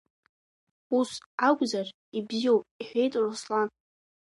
Ус 0.97 1.11
акәзар, 1.47 1.87
ибзиоуп,— 2.17 2.63
иҳәеит 2.81 3.13
Руслан. 3.21 3.67